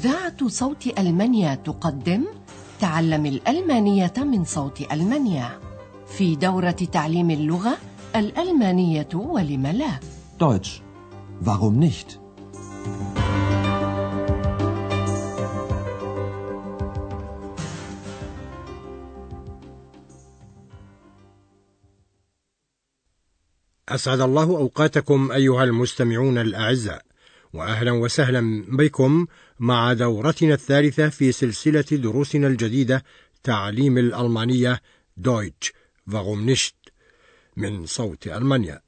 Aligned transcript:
إذاعة 0.00 0.48
صوت 0.48 0.98
ألمانيا 0.98 1.54
تقدم 1.54 2.24
تعلم 2.80 3.26
الألمانية 3.26 4.12
من 4.16 4.44
صوت 4.44 4.92
ألمانيا 4.92 5.60
في 6.06 6.36
دورة 6.36 6.70
تعليم 6.70 7.30
اللغة 7.30 7.76
الألمانية 8.16 9.08
ولم 9.14 9.66
لا 9.66 10.00
Deutsch. 10.38 10.80
Warum 11.44 11.78
nicht? 11.80 12.18
أسعد 23.88 24.20
الله 24.20 24.44
أوقاتكم 24.44 25.32
أيها 25.32 25.64
المستمعون 25.64 26.38
الأعزاء 26.38 27.09
وأهلا 27.52 27.92
وسهلا 27.92 28.64
بكم 28.68 29.26
مع 29.58 29.92
دورتنا 29.92 30.54
الثالثة 30.54 31.08
في 31.08 31.32
سلسلة 31.32 31.84
دروسنا 31.92 32.46
الجديدة 32.46 33.04
تعليم 33.42 33.98
الألمانية 33.98 34.80
دويتش 35.16 35.72
nicht? 36.08 36.92
من 37.56 37.86
صوت 37.86 38.26
ألمانيا. 38.26 38.80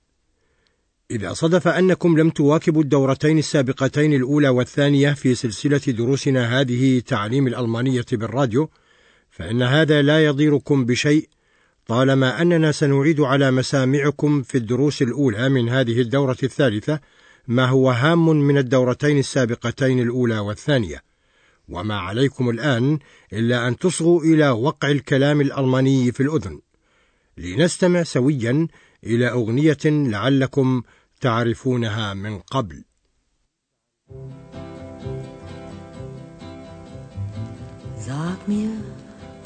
إذا 1.11 1.33
صدف 1.33 1.69
أنكم 1.69 2.19
لم 2.19 2.31
تواكبوا 2.31 2.83
الدورتين 2.83 3.39
السابقتين 3.39 4.15
الأولى 4.15 4.49
والثانية 4.49 5.13
في 5.13 5.35
سلسلة 5.35 5.79
دروسنا 5.79 6.61
هذه 6.61 7.01
تعليم 7.01 7.47
الألمانية 7.47 8.05
بالراديو 8.13 8.71
فإن 9.31 9.63
هذا 9.63 10.03
لا 10.03 10.25
يضيركم 10.25 10.85
بشيء 10.85 11.29
طالما 11.87 12.43
أننا 12.43 12.73
سنعيد 12.73 13.21
على 13.21 13.51
مسامعكم 13.51 14.43
في 14.43 14.59
الدروس 14.59 15.03
الأولى 15.03 15.49
من 15.49 15.69
هذه 15.69 16.01
الدورة 16.01 16.37
الثالثة 16.43 17.01
ما 17.47 17.67
هو 17.67 17.91
هام 17.91 18.29
من 18.29 18.59
الدورتين 18.59 19.19
السابقتين 19.19 20.01
الأولى 20.01 20.39
والثانية. 20.39 21.03
وما 21.69 21.95
عليكم 21.95 22.51
الآن 22.51 22.99
إلا 23.33 23.69
أن 23.69 23.79
تصغوا 23.79 24.23
إلى 24.23 24.51
وقع 24.51 24.91
الكلام 24.91 25.41
الألماني 25.41 26.13
في 26.13 26.23
الأذن. 26.23 26.61
لنستمع 27.39 28.03
سويا 28.03 28.69
إلى 29.05 29.29
أغنية 29.31 29.79
لعلكم 29.85 30.83
تعرفونها 31.21 32.15
من 32.15 32.39
قبل. 32.39 32.85
Sag 38.09 38.49
mir, 38.49 38.71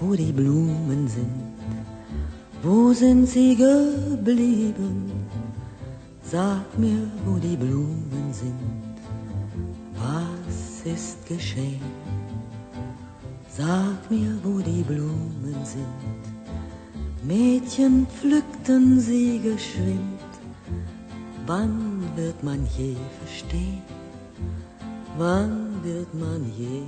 wo 0.01 0.15
die 0.15 0.33
Blumen 0.33 1.09
sind, 1.09 1.57
wo 2.63 2.93
sind 2.95 3.29
sie 3.29 3.55
geblieben? 3.55 5.26
Sag 6.29 6.77
mir, 6.77 7.09
wo 7.25 7.37
die 7.39 7.57
Blumen 7.57 8.33
sind, 8.33 8.97
was 9.95 10.85
ist 10.85 11.25
geschehen? 11.25 11.81
Sag 13.49 14.11
mir, 14.11 14.37
wo 14.43 14.59
die 14.59 14.83
Blumen 14.83 15.57
sind. 15.63 16.23
Mädchen 17.23 18.09
pflückten 18.09 18.99
sie 18.99 19.39
geschwind. 19.39 20.33
Wann 21.47 22.03
wird 22.17 22.43
man 22.43 22.67
je 22.77 22.97
verstehen? 23.21 23.83
Wann 25.17 25.81
wird 25.85 26.13
man 26.13 26.45
je 26.59 26.83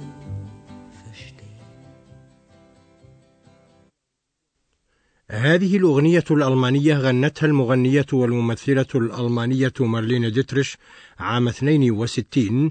هذه 5.39 5.77
الأغنية 5.77 6.25
الألمانية 6.31 6.95
غنتها 6.95 7.47
المغنية 7.47 8.07
والممثلة 8.13 8.87
الألمانية 8.95 9.73
مارلين 9.81 10.33
ديتريش 10.33 10.77
عام 11.19 11.49
62 11.49 12.71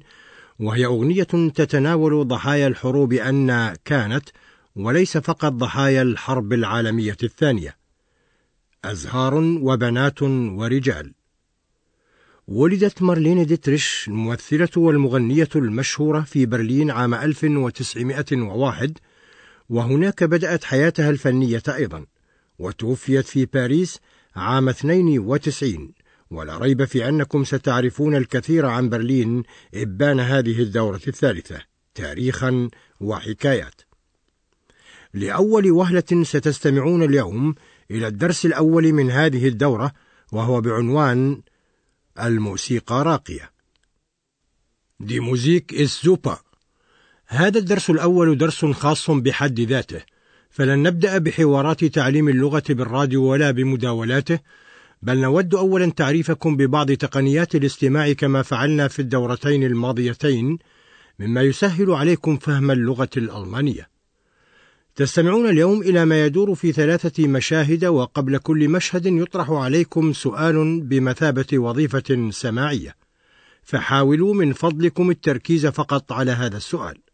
وهي 0.59 0.85
أغنية 0.85 1.23
تتناول 1.55 2.27
ضحايا 2.27 2.67
الحروب 2.67 3.13
أن 3.13 3.75
كانت 3.85 4.29
وليس 4.75 5.17
فقط 5.17 5.51
ضحايا 5.51 6.01
الحرب 6.01 6.53
العالمية 6.53 7.17
الثانية. 7.23 7.77
أزهار 8.85 9.35
وبنات 9.35 10.21
ورجال. 10.21 11.13
ولدت 12.47 13.01
مارلين 13.01 13.45
ديتريش 13.45 14.05
الممثلة 14.07 14.69
والمغنية 14.77 15.49
المشهورة 15.55 16.21
في 16.21 16.45
برلين 16.45 16.91
عام 16.91 17.13
1901 17.13 18.97
وهناك 19.69 20.23
بدأت 20.23 20.63
حياتها 20.63 21.09
الفنية 21.09 21.63
أيضا. 21.69 22.05
وتوفيت 22.59 23.25
في 23.25 23.45
باريس 23.45 23.99
عام 24.35 24.69
92 24.69 25.93
ولا 26.31 26.57
ريب 26.57 26.85
في 26.85 27.09
أنكم 27.09 27.43
ستعرفون 27.43 28.15
الكثير 28.15 28.65
عن 28.65 28.89
برلين 28.89 29.43
إبان 29.73 30.19
هذه 30.19 30.61
الدورة 30.61 31.01
الثالثة. 31.07 31.61
تاريخا 31.95 32.69
وحكايات. 32.99 33.81
لأول 35.13 35.71
وهلة 35.71 36.23
ستستمعون 36.23 37.03
اليوم 37.03 37.55
إلى 37.91 38.07
الدرس 38.07 38.45
الأول 38.45 38.93
من 38.93 39.11
هذه 39.11 39.47
الدورة 39.47 39.91
وهو 40.31 40.61
بعنوان 40.61 41.41
الموسيقى 42.19 43.03
راقية. 43.03 43.51
Die 44.99 45.19
Musik 45.19 45.73
ist 45.73 45.89
super 45.89 46.37
هذا 47.27 47.59
الدرس 47.59 47.89
الأول 47.89 48.37
درس 48.37 48.65
خاص 48.65 49.11
بحد 49.11 49.59
ذاته. 49.59 50.16
فلن 50.57 50.83
نبدأ 50.83 51.17
بحوارات 51.17 51.85
تعليم 51.85 52.29
اللغة 52.29 52.63
بالراديو 52.69 53.23
ولا 53.23 53.51
بمداولاته 53.51 54.39
بل 55.01 55.17
نود 55.17 55.55
أولا 55.55 55.89
تعريفكم 55.89 56.57
ببعض 56.57 56.91
تقنيات 56.91 57.55
الاستماع 57.55 58.13
كما 58.13 58.41
فعلنا 58.41 58.87
في 58.87 58.99
الدورتين 58.99 59.63
الماضيتين 59.63 60.57
مما 61.19 61.41
يسهل 61.41 61.91
عليكم 61.91 62.37
فهم 62.37 62.71
اللغة 62.71 63.09
الألمانية. 63.17 63.89
تستمعون 64.95 65.49
اليوم 65.49 65.81
إلى 65.81 66.05
ما 66.05 66.25
يدور 66.25 66.55
في 66.55 66.71
ثلاثة 66.71 67.27
مشاهد 67.27 67.85
وقبل 67.85 68.37
كل 68.37 68.69
مشهد 68.69 69.05
يطرح 69.05 69.51
عليكم 69.51 70.13
سؤال 70.13 70.81
بمثابة 70.81 71.59
وظيفة 71.59 72.29
سماعية. 72.31 72.95
فحاولوا 73.63 74.33
من 74.33 74.53
فضلكم 74.53 75.09
التركيز 75.09 75.67
فقط 75.67 76.11
على 76.11 76.31
هذا 76.31 76.57
السؤال. 76.57 77.06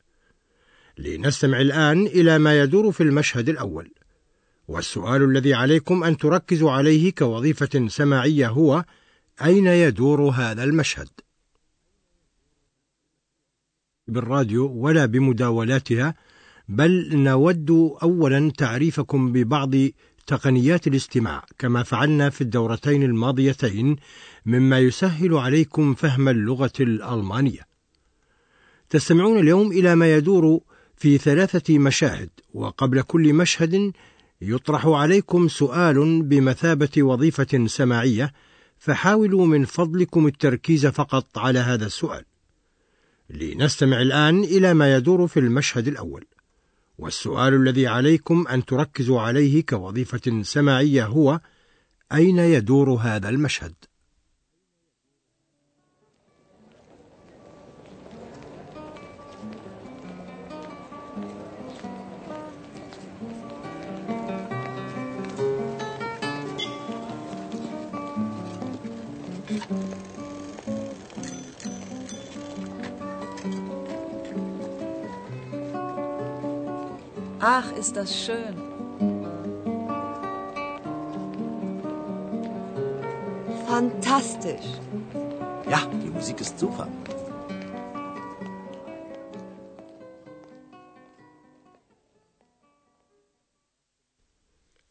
لنستمع 0.98 1.62
الآن 1.62 2.06
إلى 2.06 2.38
ما 2.38 2.60
يدور 2.60 2.92
في 2.92 3.04
المشهد 3.04 3.50
الأول 3.50 3.92
والسؤال 4.68 5.24
الذي 5.24 5.54
عليكم 5.54 6.04
أن 6.04 6.18
تركزوا 6.18 6.72
عليه 6.72 7.12
كوظيفة 7.12 7.88
سماعية 7.88 8.50
هو 8.50 8.86
أين 9.44 9.68
يدور 9.68 10.30
هذا 10.30 10.64
المشهد؟ 10.64 11.10
بالراديو 14.08 14.72
ولا 14.72 15.06
بمداولاتها 15.06 16.16
بل 16.70 17.10
نود 17.18 17.72
أولا 18.04 18.52
تعريفكم 18.58 19.32
ببعض 19.32 19.72
تقنيات 20.28 20.88
الاستماع 20.88 21.46
كما 21.60 21.84
فعلنا 21.84 22.30
في 22.30 22.42
الدورتين 22.42 23.04
الماضيتين 23.04 23.96
مما 24.46 24.80
يسهل 24.80 25.34
عليكم 25.34 25.94
فهم 25.94 26.30
اللغة 26.30 26.72
الألمانية. 26.80 27.68
تستمعون 28.90 29.40
اليوم 29.40 29.72
إلى 29.72 29.96
ما 29.96 30.16
يدور 30.16 30.62
في 31.04 31.18
ثلاثة 31.18 31.80
مشاهد 31.80 32.30
وقبل 32.54 33.02
كل 33.02 33.34
مشهد 33.34 33.92
يطرح 34.42 34.88
عليكم 34.88 35.48
سؤال 35.48 36.22
بمثابة 36.22 37.04
وظيفة 37.04 37.68
سماعية 37.68 38.34
فحاولوا 38.78 39.46
من 39.46 39.66
فضلكم 39.66 40.28
التركيز 40.28 40.88
فقط 40.88 41.38
على 41.38 41.60
هذا 41.60 41.86
السؤال. 41.86 42.26
لنستمع 43.30 44.02
الآن 44.02 44.44
إلى 44.44 44.74
ما 44.74 44.96
يدور 44.96 45.28
في 45.28 45.40
المشهد 45.40 45.88
الأول. 45.88 46.26
والسؤال 46.98 47.54
الذي 47.54 47.88
عليكم 47.88 48.48
أن 48.48 48.66
تركزوا 48.66 49.22
عليه 49.22 49.66
كوظيفة 49.66 50.42
سماعية 50.42 51.06
هو: 51.06 51.40
أين 52.14 52.40
يدور 52.40 52.90
هذا 52.90 53.30
المشهد؟ 53.30 53.74
Ach, 77.46 77.70
ist 77.82 77.98
das 77.98 78.10
schön. 78.26 78.56
Fantastisch. 83.68 84.68
Ja, 85.70 85.82
die 86.04 86.12
Musik 86.18 86.40
ist 86.40 86.58
super. 86.58 86.88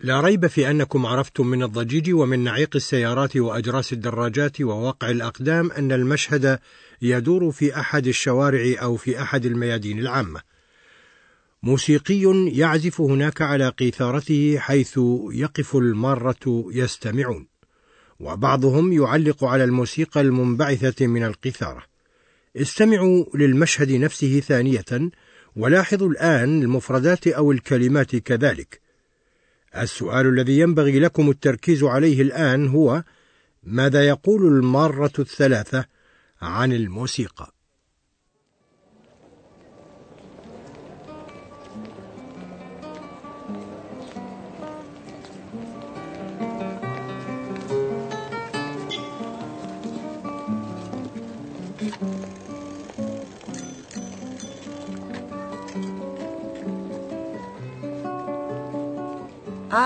لا 0.00 0.20
ريب 0.20 0.46
في 0.46 0.70
أنكم 0.70 1.06
عرفتم 1.06 1.46
من 1.46 1.62
الضجيج 1.62 2.14
ومن 2.14 2.38
نعيق 2.44 2.76
السيارات 2.76 3.36
وأجراس 3.36 3.92
الدراجات 3.92 4.60
ووقع 4.60 5.10
الأقدام 5.10 5.72
أن 5.72 5.92
المشهد 5.92 6.58
يدور 7.02 7.50
في 7.50 7.80
أحد 7.80 8.06
الشوارع 8.06 8.82
أو 8.82 8.96
في 8.96 9.22
أحد 9.22 9.44
الميادين 9.44 9.98
العامة. 9.98 10.51
موسيقي 11.64 12.48
يعزف 12.52 13.00
هناك 13.00 13.42
على 13.42 13.68
قيثارته 13.68 14.58
حيث 14.58 14.98
يقف 15.32 15.76
المارة 15.76 16.64
يستمعون، 16.72 17.46
وبعضهم 18.20 18.92
يعلق 18.92 19.44
على 19.44 19.64
الموسيقى 19.64 20.20
المنبعثة 20.20 21.06
من 21.06 21.24
القيثارة. 21.24 21.82
استمعوا 22.56 23.24
للمشهد 23.34 23.92
نفسه 23.92 24.40
ثانية، 24.40 25.10
ولاحظوا 25.56 26.08
الآن 26.08 26.62
المفردات 26.62 27.26
أو 27.26 27.52
الكلمات 27.52 28.16
كذلك. 28.16 28.80
السؤال 29.76 30.26
الذي 30.26 30.58
ينبغي 30.58 30.98
لكم 30.98 31.30
التركيز 31.30 31.82
عليه 31.82 32.22
الآن 32.22 32.68
هو: 32.68 33.04
ماذا 33.62 34.08
يقول 34.08 34.46
المارة 34.46 35.12
الثلاثة 35.18 35.84
عن 36.40 36.72
الموسيقى؟ 36.72 37.52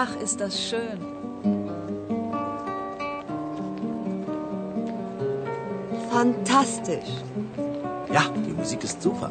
Ach, 0.03 0.15
ist 0.27 0.39
das 0.43 0.55
schön. 0.69 0.99
Fantastisch. 6.11 7.13
Ja, 8.17 8.25
die 8.47 8.55
Musik 8.61 8.85
ist 8.85 9.01
super. 9.03 9.31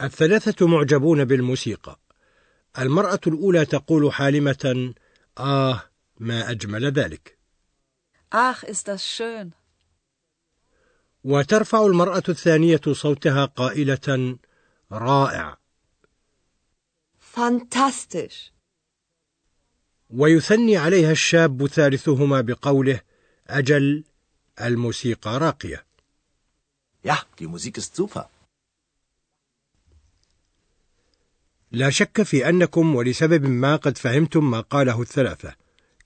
الثلاثة 0.00 0.66
معجبون 0.66 1.24
بالموسيقى. 1.24 1.98
المرأة 2.78 3.20
الأولى 3.26 3.64
تقول 3.64 4.12
حالمة: 4.12 4.94
آه 5.38 5.82
ما 6.18 6.50
أجمل 6.50 6.92
ذلك. 6.92 7.38
آخ 8.32 8.64
إست 8.64 8.90
das 8.90 9.06
schön. 9.06 9.61
وترفع 11.24 11.86
المرأة 11.86 12.22
الثانية 12.28 12.80
صوتها 12.92 13.44
قائلة: 13.44 14.38
رائع. 14.92 15.56
Fantastisch. 17.36 18.52
ويثني 20.10 20.76
عليها 20.76 21.12
الشاب 21.12 21.66
ثالثهما 21.66 22.40
بقوله: 22.40 23.00
أجل 23.48 24.04
الموسيقى 24.60 25.38
راقية. 25.38 25.84
Ja, 27.04 27.16
die 27.38 27.46
Musik 27.46 27.78
ist 27.78 27.96
super. 27.96 28.28
لا 31.72 31.90
شك 31.90 32.22
في 32.22 32.48
أنكم 32.48 32.94
ولسبب 32.94 33.46
ما 33.46 33.76
قد 33.76 33.98
فهمتم 33.98 34.50
ما 34.50 34.60
قاله 34.60 35.02
الثلاثة. 35.02 35.54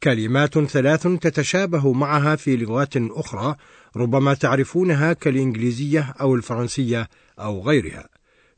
كلمات 0.02 0.58
ثلاث 0.58 1.02
تتشابه 1.02 1.92
معها 1.92 2.36
في 2.36 2.56
لغات 2.56 2.96
أخرى 2.96 3.56
ربما 3.96 4.34
تعرفونها 4.34 5.12
كالإنجليزية 5.12 6.14
أو 6.20 6.34
الفرنسية 6.34 7.08
أو 7.38 7.62
غيرها، 7.62 8.08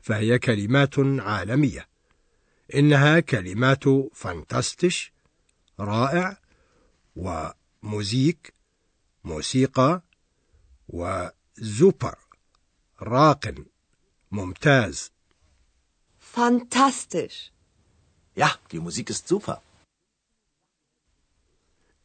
فهي 0.01 0.39
كلمات 0.39 0.99
عالمية. 0.99 1.87
إنها 2.75 3.19
كلمات 3.19 3.83
فانتاستيش 4.13 5.13
رائع 5.79 6.37
وموزيك 7.15 8.53
موسيقى 9.23 10.01
وزوبر 10.87 12.15
راق 13.01 13.53
ممتاز 14.31 15.11
Fantastisch. 16.35 17.51
Ja, 18.35 18.49
die 18.71 18.79
Musik 18.79 19.09
ist 19.09 19.27
super. 19.27 19.61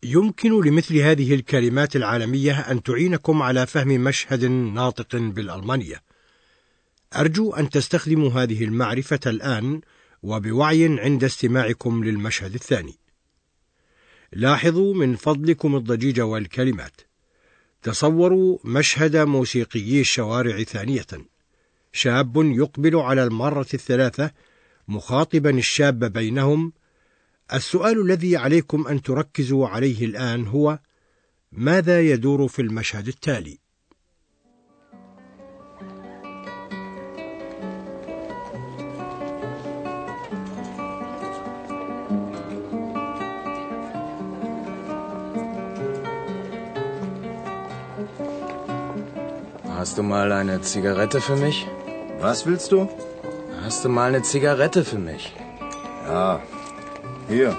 يمكن 0.05 0.61
لمثل 0.65 0.97
هذه 0.97 1.35
الكلمات 1.35 1.97
العالمية 1.97 2.61
أن 2.61 2.83
تعينكم 2.83 3.43
على 3.43 3.67
فهم 3.67 3.89
مشهد 3.89 4.45
ناطق 4.45 5.17
بالألمانية. 5.17 6.03
أرجو 7.17 7.53
أن 7.53 7.71
تستخدموا 7.71 8.31
هذه 8.31 8.65
المعرفة 8.65 9.21
الآن 9.27 9.81
وبوعي 10.23 11.01
عند 11.01 11.25
استماعكم 11.25 12.05
للمشهد 12.05 12.55
الثاني. 12.55 12.99
لاحظوا 14.33 14.95
من 14.95 15.17
فضلكم 15.17 15.77
الضجيج 15.77 16.21
والكلمات. 16.21 17.01
تصوروا 17.83 18.59
مشهد 18.65 19.17
موسيقيي 19.17 20.01
الشوارع 20.01 20.63
ثانية. 20.63 21.07
شاب 21.93 22.37
يقبل 22.37 22.97
على 22.97 23.25
المرة 23.25 23.67
الثلاثة 23.75 24.31
مخاطبا 24.89 25.51
الشاب 25.51 26.05
بينهم 26.05 26.73
السؤال 27.53 28.01
الذي 28.01 28.37
عليكم 28.37 28.87
ان 28.87 29.03
تركزوا 29.03 29.69
عليه 29.69 30.05
الان 30.05 30.47
هو 30.47 30.79
ماذا 31.53 32.01
يدور 32.01 32.49
في 32.49 32.63
المشهد 32.63 33.09
التالي 33.09 33.59
Hast 49.79 49.99
du 49.99 50.03
mal 50.03 50.33
eine 50.33 50.63
Zigarette 50.63 51.21
für 51.21 51.37
mich? 51.37 51.67
Was 52.19 52.47
willst 52.47 52.73
du? 52.73 52.89
Hast 53.63 53.85
du 53.85 53.91
mal 53.91 54.09
eine 54.09 54.23
Zigarette 54.23 54.83
für 54.83 54.99
mich? 54.99 55.25
Ja. 56.09 56.41
Hier. 57.29 57.57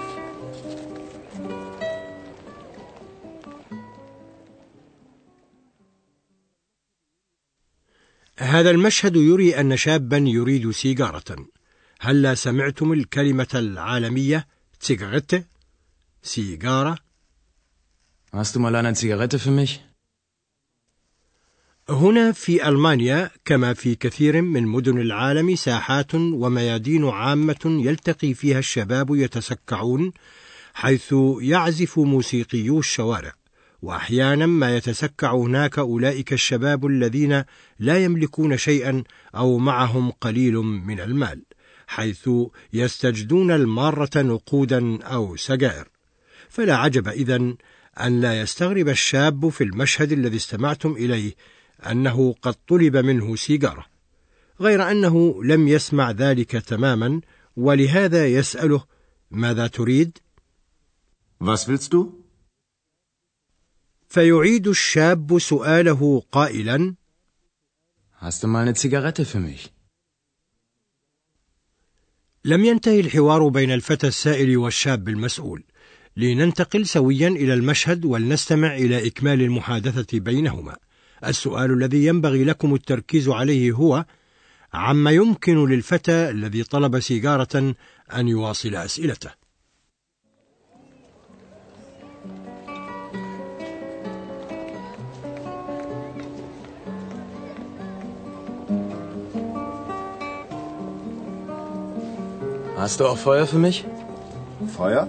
هذا 8.38 8.70
المشهد 8.70 9.16
يري 9.16 9.60
أن 9.60 9.76
شابا 9.76 10.16
يريد 10.16 10.70
سيجارة. 10.70 11.46
هلا 12.00 12.34
سمعتم 12.34 12.92
الكلمة 12.92 13.48
العالمية 13.54 14.46
سيجارة؟ 14.80 15.44
سيجارة؟ 16.22 16.98
Hast 18.32 18.54
du 18.54 18.60
mal 18.60 18.76
eine 18.76 18.94
Zigarette 18.94 19.38
für 19.38 19.50
mich? 19.50 19.85
هنا 21.90 22.32
في 22.32 22.68
ألمانيا 22.68 23.30
كما 23.44 23.74
في 23.74 23.94
كثير 23.94 24.42
من 24.42 24.66
مدن 24.66 25.00
العالم 25.00 25.56
ساحات 25.56 26.14
وميادين 26.14 27.08
عامة 27.08 27.80
يلتقي 27.84 28.34
فيها 28.34 28.58
الشباب 28.58 29.14
يتسكعون 29.14 30.12
حيث 30.74 31.14
يعزف 31.40 31.98
موسيقيو 31.98 32.78
الشوارع. 32.78 33.32
وأحيانا 33.82 34.46
ما 34.46 34.76
يتسكع 34.76 35.34
هناك 35.34 35.78
أولئك 35.78 36.32
الشباب 36.32 36.86
الذين 36.86 37.44
لا 37.78 38.04
يملكون 38.04 38.56
شيئا 38.56 39.04
أو 39.34 39.58
معهم 39.58 40.10
قليل 40.10 40.54
من 40.56 41.00
المال 41.00 41.42
حيث 41.86 42.30
يستجدون 42.72 43.50
المارة 43.50 44.22
نقودا 44.22 45.02
أو 45.02 45.36
سجائر. 45.36 45.88
فلا 46.48 46.76
عجب 46.76 47.08
إذن 47.08 47.56
أن 48.00 48.20
لا 48.20 48.40
يستغرب 48.40 48.88
الشاب 48.88 49.48
في 49.48 49.64
المشهد 49.64 50.12
الذي 50.12 50.36
استمعتم 50.36 50.92
إليه 50.92 51.34
أنه 51.90 52.32
قد 52.42 52.54
طلب 52.68 52.96
منه 52.96 53.36
سيجارة 53.36 53.86
غير 54.60 54.90
أنه 54.90 55.44
لم 55.44 55.68
يسمع 55.68 56.10
ذلك 56.10 56.50
تماما 56.50 57.20
ولهذا 57.56 58.26
يسأله 58.26 58.84
ماذا 59.30 59.66
تريد 59.66 60.18
Was 61.40 61.68
willst 61.68 61.92
du? 61.92 62.12
فيعيد 64.08 64.66
الشاب 64.68 65.38
سؤاله 65.38 66.22
قائلا 66.32 66.94
Hast 68.20 68.42
du 68.42 68.46
mal 68.46 68.62
eine 68.62 68.74
Zigarette 68.74 69.24
für 69.24 69.40
mich? 69.40 69.70
لم 72.44 72.64
ينتهي 72.64 73.00
الحوار 73.00 73.48
بين 73.48 73.70
الفتى 73.72 74.06
السائل 74.06 74.56
والشاب 74.56 75.08
المسؤول 75.08 75.64
لننتقل 76.16 76.86
سويا 76.86 77.28
إلى 77.28 77.54
المشهد 77.54 78.04
ولنستمع 78.04 78.74
إلى 78.76 79.06
إكمال 79.06 79.42
المحادثة 79.42 80.18
بينهما 80.18 80.76
السؤال 81.24 81.70
الذي 81.72 82.06
ينبغي 82.06 82.44
لكم 82.44 82.74
التركيز 82.74 83.28
عليه 83.28 83.72
هو 83.72 84.04
عما 84.74 85.10
يمكن 85.10 85.68
للفتى 85.68 86.30
الذي 86.30 86.62
طلب 86.62 87.00
سيجارة 87.00 87.74
أن 88.16 88.28
يواصل 88.28 88.74
أسئلته. 88.74 89.30
Hast 102.78 103.00
du 103.00 103.06
auch 103.06 103.16
Feuer 103.16 103.46
für 103.46 103.58
mich? 103.58 103.84
Feuer? 104.76 105.08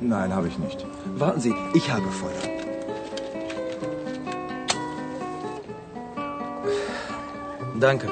Nein, 0.00 0.32
habe 0.32 0.46
ich 0.48 0.58
nicht. 0.58 0.86
Warten 1.16 1.40
Sie, 1.40 1.54
ich 1.74 1.90
habe 1.90 2.08
Feuer. 2.10 2.49
Danke. 7.80 8.08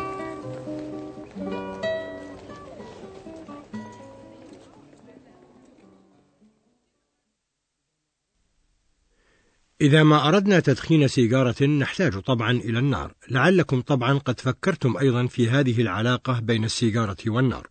إذا 9.80 10.02
ما 10.02 10.28
أردنا 10.28 10.60
تدخين 10.60 11.08
سيجارة 11.08 11.64
نحتاج 11.64 12.18
طبعا 12.18 12.50
إلى 12.50 12.78
النار 12.78 13.14
لعلكم 13.30 13.80
طبعا 13.80 14.18
قد 14.18 14.40
فكرتم 14.40 14.96
أيضا 14.96 15.26
في 15.26 15.50
هذه 15.50 15.80
العلاقة 15.80 16.40
بين 16.40 16.64
السيجارة 16.64 17.16
والنار 17.26 17.66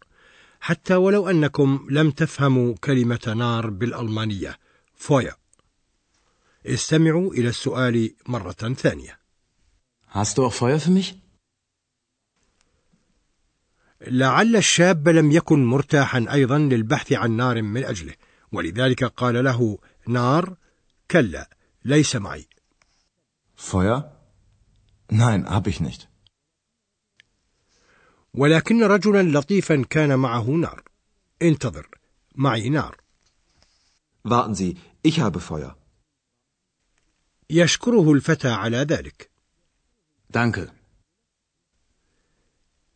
حتى 0.60 0.96
ولو 0.96 1.30
أنكم 1.30 1.88
لم 1.92 2.12
تفهموا 2.12 2.75
كلمة 2.84 3.34
نار 3.38 3.70
بالألمانية 3.70 4.58
فويا 4.96 5.36
استمعوا 6.66 7.34
إلى 7.34 7.50
السؤال 7.50 8.16
مرة 8.27 8.51
ثانية 8.75 9.20
Hast 10.10 10.38
du 10.38 10.46
auch 10.46 10.54
Feuer 10.54 10.80
für 10.80 10.92
mich? 10.92 11.26
لعل 14.01 14.56
الشاب 14.56 15.10
لم 15.10 15.32
يكن 15.32 15.66
مرتاحا 15.66 16.25
أيضا 16.32 16.58
للبحث 16.60 17.13
عن 17.13 17.32
نار 17.32 17.62
من 17.62 17.84
أجله 17.86 18.13
ولذلك 18.51 19.04
قال 19.04 19.44
له 19.44 19.77
نار 20.08 20.58
كلا 21.12 21.50
ليس 21.86 22.16
معي 22.16 22.48
Feuer? 23.58 24.04
Nein, 25.12 25.50
habe 25.50 25.70
ich 25.70 25.80
nicht. 25.82 26.08
ولكن 28.34 28.84
رجلا 28.84 29.39
لطيفا 29.39 29.84
كان 29.89 30.20
معه 30.20 30.50
نار 30.50 30.84
انتظر 31.42 31.88
معي 32.36 32.70
نار 32.70 32.98
Warten 34.27 34.56
Sie, 34.56 34.75
ich 35.04 35.20
habe 35.20 35.39
Feuer. 35.39 35.75
يشكره 37.50 38.12
الفتى 38.13 38.48
على 38.50 38.77
ذلك 38.77 39.30
Danke. 40.34 40.70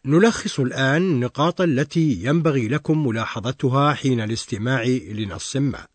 نلخص 0.05 0.59
الآن 0.59 1.01
النقاط 1.01 1.61
التي 1.61 2.23
ينبغي 2.23 2.67
لكم 2.67 3.07
ملاحظتها 3.07 3.93
حين 3.93 4.21
الاستماع 4.21 4.83
لنص 4.83 5.55
ما. 5.55 5.87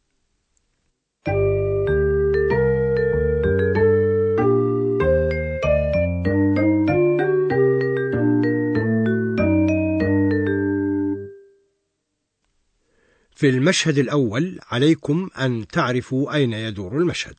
في 13.36 13.48
المشهد 13.48 13.98
الأول 13.98 14.58
عليكم 14.62 15.28
أن 15.38 15.66
تعرفوا 15.66 16.34
أين 16.34 16.52
يدور 16.52 16.98
المشهد 16.98 17.36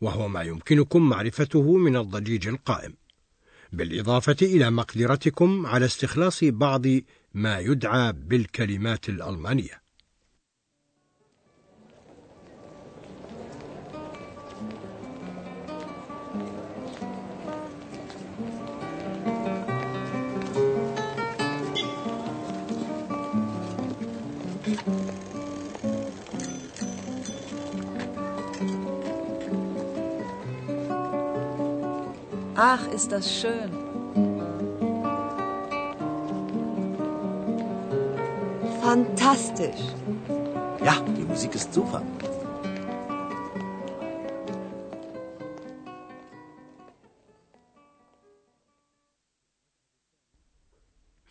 وهو 0.00 0.28
ما 0.28 0.42
يمكنكم 0.42 1.08
معرفته 1.08 1.76
من 1.76 1.96
الضجيج 1.96 2.48
القائم. 2.48 2.94
بالإضافة 3.72 4.36
إلى 4.42 4.70
مقدرتكم 4.70 5.66
على 5.66 5.84
استخلاص 5.84 6.44
بعض 6.44 6.86
ما 7.34 7.58
يدعى 7.58 8.12
بالكلمات 8.12 9.08
الألمانية. 9.08 9.79
Ach, 32.62 32.86
ist 32.92 33.10
das 33.10 33.24
schön. 33.40 33.70
Fantastisch. 38.82 39.82
Ja, 40.84 40.94
die 41.16 41.24
Musik 41.24 41.54
ist 41.54 41.72
super. 41.72 42.02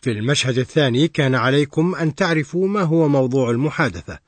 في 0.02 0.10
المشهد 0.10 0.58
الثاني 0.58 1.08
كان 1.08 1.34
عليكم 1.34 1.94
أن 1.94 2.14
تعرفوا 2.14 2.68
ما 2.68 2.82
هو 2.82 3.08
موضوع 3.08 3.50
المحادثة 3.50 4.18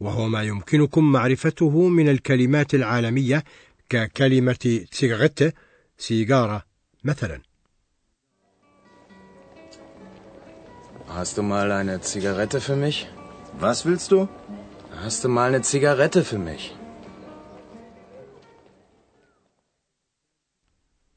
وهو 0.00 0.28
ما 0.28 0.42
يمكنكم 0.42 1.12
معرفته 1.12 1.88
من 1.88 2.08
الكلمات 2.08 2.74
العالمية 2.74 3.44
ككلمة 3.88 4.86
سيغريت 4.90 5.38
سيجارة 6.02 6.62
مثلا 7.04 7.42
Hast 11.08 11.36
du 11.36 11.42
mal 11.42 11.70
eine 11.70 12.00
Zigarette 12.00 12.60
für 12.60 12.76
mich? 12.84 12.96
Was 13.60 13.78
willst 13.86 14.10
du? 14.12 14.28
Hast 15.02 15.22
du 15.24 15.28
mal 15.28 15.48
eine 15.48 15.62
Zigarette 15.62 16.24
für 16.24 16.38
mich? 16.38 16.74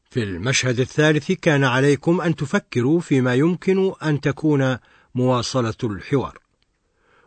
في 0.10 0.24
المشهد 0.24 0.80
الثالث 0.80 1.32
كان 1.32 1.64
عليكم 1.64 2.22
أن 2.22 2.36
تفكروا 2.36 3.00
فيما 3.00 3.36
يمكن 3.36 3.94
أن 4.04 4.22
تكون 4.22 4.78
مواصلة 5.16 5.76
الحوار 5.84 6.40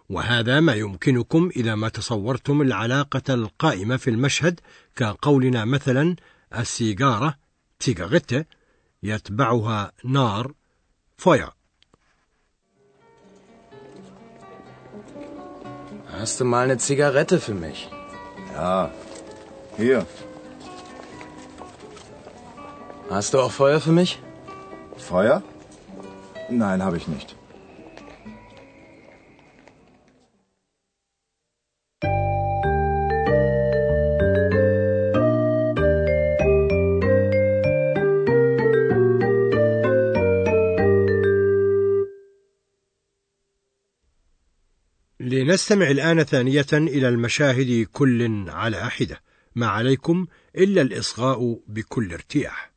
وهذا 0.09 0.61
ما 0.61 0.75
يمكنكم 0.75 1.51
إذا 1.57 1.75
ما 1.75 1.89
تصورتم 1.89 2.63
العلاقة 2.63 3.35
القائمة 3.35 3.97
في 3.97 4.11
المشهد 4.11 4.61
كقولنا 4.97 5.65
مثلا 5.65 6.17
السيجارة 6.59 7.48
سيجاريت 7.80 8.48
يتبعها 9.04 9.92
نار 10.04 10.54
فويا 11.18 11.52
Hast 16.20 16.40
du 16.40 16.46
mal 16.46 16.66
eine 16.66 16.78
Zigarette 16.78 17.40
für 17.40 17.56
mich? 17.56 17.90
Ja. 18.54 18.92
Hier. 19.78 20.06
Hast 23.10 23.34
du 23.34 23.40
auch 23.42 23.52
Feuer 23.52 23.80
für 23.82 23.92
mich? 23.92 24.22
Feuer? 24.98 25.42
Nein, 26.50 26.84
habe 26.84 26.98
ich 26.98 27.08
nicht. 27.08 27.36
لنستمع 45.49 45.91
الآن 45.91 46.23
ثانية 46.23 46.67
إلى 46.73 47.09
المشاهد 47.09 47.87
كل 47.93 48.51
على 48.51 48.91
حدة. 48.91 49.21
ما 49.55 49.67
عليكم 49.67 50.27
إلا 50.57 50.83
الإصغاء 50.83 51.61
بكل 51.69 52.13
ارتياح. 52.13 52.73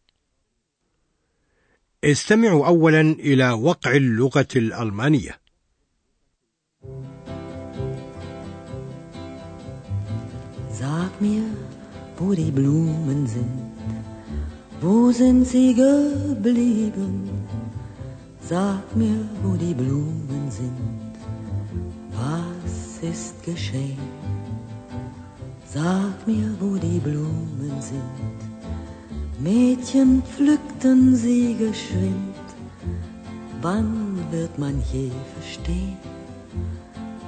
استمعوا 2.03 2.67
أولا 2.67 3.01
إلى 3.01 3.51
وقع 3.51 3.95
اللغة 3.95 4.47
الألمانية. 4.55 5.41
Sag 10.81 11.13
mir, 11.21 11.43
wo 12.17 12.33
die 12.33 12.51
Blumen 12.51 13.27
sind, 13.27 13.59
wo 14.81 15.11
sind 15.11 15.45
sie 15.45 15.73
geblieben? 15.75 17.29
Sag 18.49 18.95
mir, 18.95 19.19
wo 19.43 19.51
die 19.57 19.75
Blumen 19.81 20.49
sind, 20.49 21.00
ist 23.01 23.43
geschehen? 23.43 24.09
Sag 25.65 26.27
mir, 26.27 26.49
wo 26.59 26.75
die 26.75 26.99
Blumen 26.99 27.75
sind. 27.91 28.39
Mädchen 29.39 30.21
pflückten 30.23 31.15
sie 31.15 31.55
geschwind. 31.55 32.45
Wann 33.61 33.91
wird 34.31 34.57
man 34.59 34.75
je 34.91 35.09
verstehen? 35.35 35.97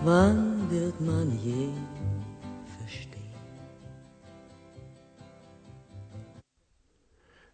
Wann 0.03 0.39
wird 0.69 0.99
man 1.01 1.27
je 1.43 1.69
verstehen? 2.77 3.13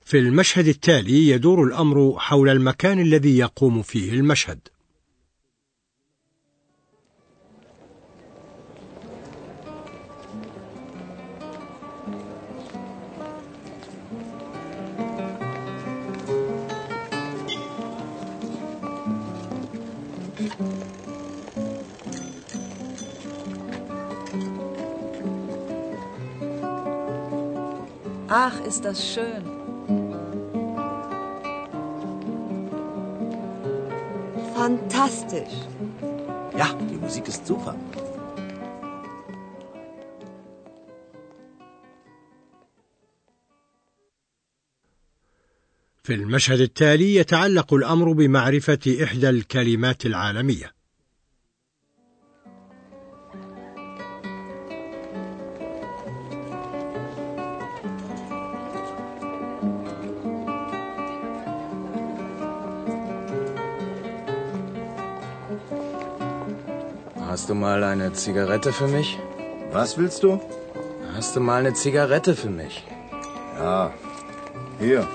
في 0.06 0.20
المشهد 0.20 0.68
التالي 0.68 1.30
يدور 1.30 1.64
الأمر 1.64 2.16
حول 2.20 2.50
المكان 2.50 3.00
الذي 3.00 3.38
يقوم 3.38 3.82
فيه 3.82 4.14
المشهد 4.14 4.60
ist 28.80 28.86
das 28.86 29.14
schön. 29.14 29.44
Fantastisch. 34.56 35.56
Ja, 36.58 36.68
die 36.90 36.96
Musik 36.96 37.28
ist 37.28 37.46
super. 37.46 37.76
في 46.04 46.16
المشهد 46.16 46.60
التالي 46.60 47.16
يتعلق 47.16 47.74
الأمر 47.74 48.12
بمعرفة 48.12 49.04
إحدى 49.04 49.30
الكلمات 49.30 50.06
العالمية 50.06 50.79
Hast 67.29 67.49
du 67.49 67.55
mal 67.55 67.85
eine 67.85 68.13
Zigarette 68.13 68.73
für 68.73 68.89
mich? 68.89 69.19
Was 69.73 69.99
willst 69.99 70.23
du? 70.23 70.41
Hast 71.15 71.37
du 71.37 71.41
mal 71.41 71.61
eine 71.61 71.75
Zigarette 71.75 72.35
für 72.35 72.51
mich? 72.51 72.85
Ja. 73.59 73.93
Hier. 74.81 75.07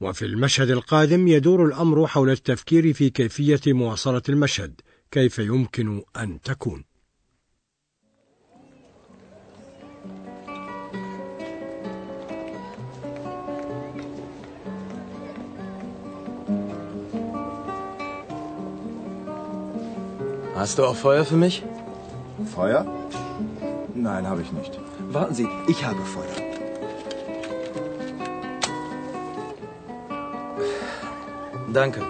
وفي 0.00 0.24
المشهد 0.26 0.70
القادم 0.70 1.28
يدور 1.28 1.66
الأمر 1.66 2.06
حول 2.06 2.30
التفكير 2.30 2.92
في 2.92 3.10
كيفية 3.10 3.60
مواصلة 3.66 4.22
المشهد 4.28 4.80
كيف 5.10 5.38
يمكن 5.38 6.02
أن 6.16 6.40
تكون 6.40 6.84
Hast 20.57 20.79
du 20.79 20.85
auch 20.85 20.95
Feuer 20.95 21.23
für 21.23 21.35
mich? 21.35 21.63
Feuer? 22.55 22.83
Nein, 23.93 24.25
habe 24.27 24.41
ich 24.41 24.51
nicht. 24.51 24.73
Warten 25.11 25.35
Sie, 25.35 25.47
ich 25.67 25.85
habe 25.85 26.03
Feuer. 26.15 26.37
Danke. 31.73 32.01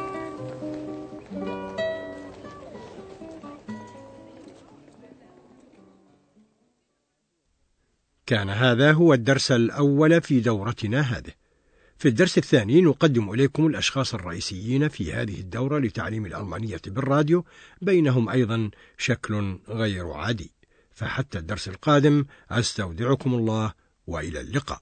كان 8.26 8.50
هذا 8.50 8.92
هو 8.92 9.14
الدرس 9.14 9.52
الأول 9.52 10.22
في 10.22 10.40
دورتنا 10.40 11.02
هذه 11.02 11.32
في 11.98 12.08
الدرس 12.08 12.38
الثاني 12.38 12.82
نقدم 12.82 13.34
إليكم 13.34 13.66
الأشخاص 13.66 14.14
الرئيسيين 14.14 14.88
في 14.88 15.14
هذه 15.14 15.40
الدورة 15.40 15.80
لتعليم 15.80 16.26
الألمانية 16.26 16.82
بالراديو 16.88 17.46
بينهم 17.82 18.30
أيضا 18.30 18.70
شكل 18.98 19.60
غير 19.70 20.12
عادي 20.12 20.52
فحتى 20.92 21.38
الدرس 21.38 21.68
القادم 21.68 22.26
أستودعكم 22.52 23.34
الله 23.34 23.74
وإلى 24.08 24.42
اللقاء 24.42 24.80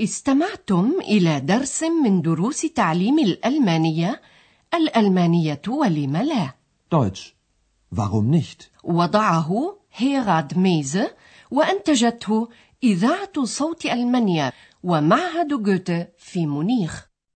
استمعتم 0.00 0.92
إلى 1.00 1.40
درس 1.40 1.82
من 2.04 2.22
دروس 2.22 2.60
تعليم 2.60 3.18
الألمانية 3.18 4.20
الألمانية 4.74 5.62
ولم 5.68 6.16
لا 6.16 6.54
Deutsch. 6.94 7.34
Warum 7.94 8.30
nicht? 8.30 8.70
وضعه 8.84 9.78
هيراد 9.94 10.58
ميزه 10.58 11.14
وأنتجته 11.50 12.48
إذاعة 12.84 13.44
صوت 13.44 13.86
ألمانيا 13.86 14.52
ومعهد 14.82 15.62
جوته 15.62 16.06
في 16.18 16.46
مونيخ. 16.46 17.07